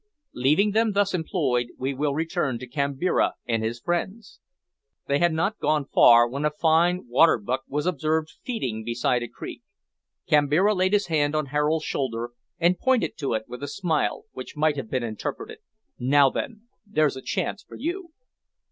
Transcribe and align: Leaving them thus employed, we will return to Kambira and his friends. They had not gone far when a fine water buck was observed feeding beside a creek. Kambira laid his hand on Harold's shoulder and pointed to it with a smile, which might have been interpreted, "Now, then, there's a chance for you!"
Leaving 0.33 0.71
them 0.71 0.93
thus 0.93 1.13
employed, 1.13 1.67
we 1.77 1.93
will 1.93 2.15
return 2.15 2.57
to 2.57 2.65
Kambira 2.67 3.35
and 3.45 3.63
his 3.63 3.79
friends. 3.79 4.39
They 5.05 5.19
had 5.19 5.31
not 5.31 5.59
gone 5.59 5.85
far 5.85 6.27
when 6.27 6.43
a 6.43 6.49
fine 6.49 7.07
water 7.07 7.37
buck 7.37 7.65
was 7.67 7.85
observed 7.85 8.33
feeding 8.43 8.83
beside 8.83 9.21
a 9.21 9.27
creek. 9.27 9.61
Kambira 10.27 10.73
laid 10.73 10.93
his 10.93 11.05
hand 11.05 11.35
on 11.35 11.45
Harold's 11.53 11.85
shoulder 11.85 12.31
and 12.57 12.79
pointed 12.79 13.15
to 13.19 13.35
it 13.35 13.43
with 13.47 13.61
a 13.61 13.67
smile, 13.67 14.25
which 14.31 14.57
might 14.57 14.75
have 14.75 14.89
been 14.89 15.03
interpreted, 15.03 15.59
"Now, 15.99 16.31
then, 16.31 16.61
there's 16.83 17.15
a 17.15 17.21
chance 17.21 17.61
for 17.61 17.75
you!" 17.75 18.09